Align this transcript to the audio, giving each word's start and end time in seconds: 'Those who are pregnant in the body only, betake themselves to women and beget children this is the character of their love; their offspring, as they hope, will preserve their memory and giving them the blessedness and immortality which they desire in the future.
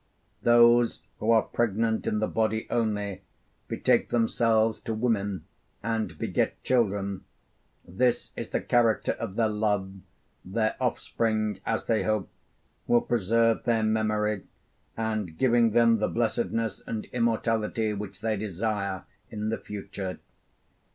'Those 0.41 1.03
who 1.19 1.29
are 1.29 1.43
pregnant 1.43 2.07
in 2.07 2.17
the 2.17 2.27
body 2.27 2.65
only, 2.71 3.21
betake 3.67 4.09
themselves 4.09 4.79
to 4.79 4.95
women 4.95 5.45
and 5.83 6.17
beget 6.17 6.59
children 6.63 7.23
this 7.85 8.31
is 8.35 8.49
the 8.49 8.59
character 8.61 9.11
of 9.11 9.35
their 9.35 9.47
love; 9.47 9.93
their 10.43 10.75
offspring, 10.79 11.59
as 11.67 11.83
they 11.85 12.01
hope, 12.01 12.31
will 12.87 13.01
preserve 13.01 13.63
their 13.65 13.83
memory 13.83 14.47
and 14.97 15.37
giving 15.37 15.69
them 15.69 15.99
the 15.99 16.07
blessedness 16.07 16.81
and 16.87 17.05
immortality 17.13 17.93
which 17.93 18.21
they 18.21 18.35
desire 18.35 19.03
in 19.29 19.49
the 19.49 19.57
future. 19.59 20.17